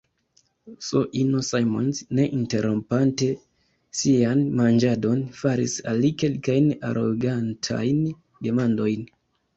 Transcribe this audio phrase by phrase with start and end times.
[0.85, 3.27] S-ino Simons, ne interrompante
[4.01, 8.01] sian manĝadon, faris al li kelkajn arogantajn
[8.49, 9.07] demandojn.